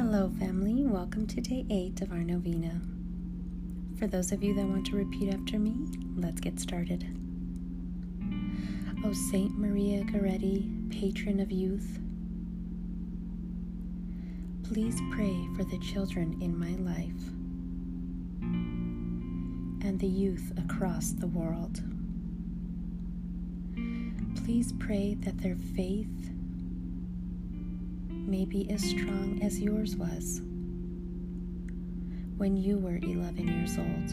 [0.00, 0.86] Hello, family.
[0.86, 2.80] Welcome to day eight of our novena.
[3.98, 5.74] For those of you that want to repeat after me,
[6.14, 7.04] let's get started.
[9.04, 11.98] O Saint Maria Goretti, patron of youth,
[14.62, 17.32] please pray for the children in my life
[19.84, 21.82] and the youth across the world.
[24.44, 26.30] Please pray that their faith
[28.28, 30.42] may be as strong as yours was
[32.36, 34.08] when you were 11 years old.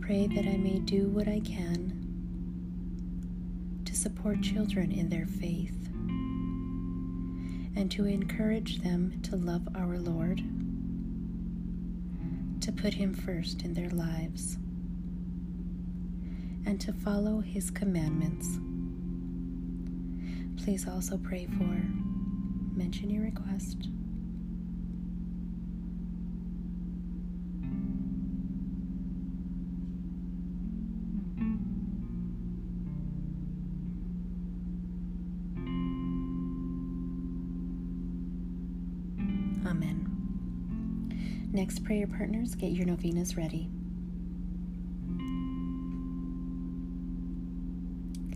[0.00, 1.98] Pray that I may do what I can
[3.84, 5.88] to support children in their faith
[7.74, 10.38] and to encourage them to love our Lord,
[12.60, 14.58] to put Him first in their lives,
[16.64, 18.60] and to follow His commandments.
[20.64, 21.82] Please also pray for,
[22.76, 23.88] mention your request.
[39.66, 41.48] Amen.
[41.52, 43.68] Next, prayer partners, get your novenas ready.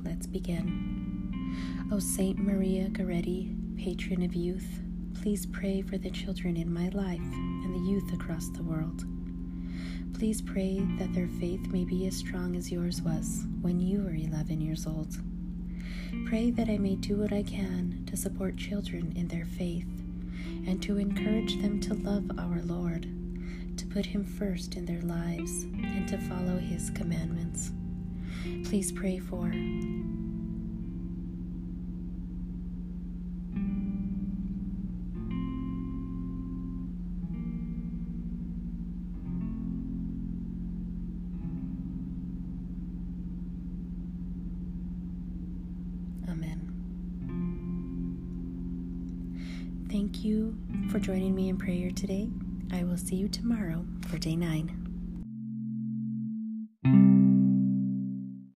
[0.05, 1.16] Let's begin.
[1.92, 4.80] O Saint Maria Goretti, patron of youth,
[5.14, 9.05] please pray for the children in my life and the youth across the world.
[10.14, 14.14] Please pray that their faith may be as strong as yours was when you were
[14.14, 15.17] 11 years old.
[16.27, 19.86] Pray that I may do what I can to support children in their faith
[20.67, 23.02] and to encourage them to love our Lord,
[23.77, 27.72] to put Him first in their lives, and to follow His commandments.
[28.64, 29.52] Please pray for
[49.91, 50.57] Thank you
[50.91, 52.29] for joining me in prayer today.
[52.73, 54.86] I will see you tomorrow for day nine.